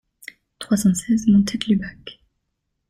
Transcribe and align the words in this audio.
trois 0.57 0.77
cent 0.77 0.95
seize 0.95 1.27
montée 1.27 1.59
de 1.59 1.65
l'Ubac 1.65 2.21